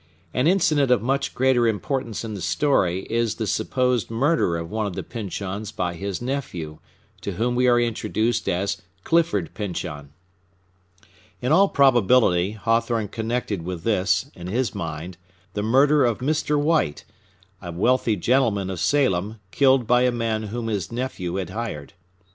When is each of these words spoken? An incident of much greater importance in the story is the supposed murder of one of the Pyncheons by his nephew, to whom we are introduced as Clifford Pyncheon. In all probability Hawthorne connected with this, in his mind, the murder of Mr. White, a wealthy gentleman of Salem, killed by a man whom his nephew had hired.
An 0.33 0.47
incident 0.47 0.89
of 0.89 1.03
much 1.03 1.35
greater 1.35 1.67
importance 1.67 2.25
in 2.25 2.33
the 2.33 2.41
story 2.41 3.01
is 3.03 3.35
the 3.35 3.45
supposed 3.45 4.09
murder 4.09 4.57
of 4.57 4.71
one 4.71 4.87
of 4.87 4.95
the 4.95 5.03
Pyncheons 5.03 5.71
by 5.71 5.93
his 5.93 6.19
nephew, 6.23 6.79
to 7.21 7.33
whom 7.33 7.53
we 7.53 7.67
are 7.67 7.79
introduced 7.79 8.49
as 8.49 8.81
Clifford 9.03 9.53
Pyncheon. 9.53 10.11
In 11.39 11.51
all 11.51 11.69
probability 11.69 12.53
Hawthorne 12.53 13.09
connected 13.09 13.61
with 13.61 13.83
this, 13.83 14.31
in 14.33 14.47
his 14.47 14.73
mind, 14.73 15.17
the 15.53 15.61
murder 15.61 16.03
of 16.03 16.17
Mr. 16.17 16.59
White, 16.59 17.05
a 17.61 17.71
wealthy 17.71 18.15
gentleman 18.15 18.71
of 18.71 18.79
Salem, 18.79 19.39
killed 19.51 19.85
by 19.85 20.01
a 20.01 20.11
man 20.11 20.47
whom 20.49 20.65
his 20.65 20.91
nephew 20.91 21.35
had 21.35 21.51
hired. 21.51 21.93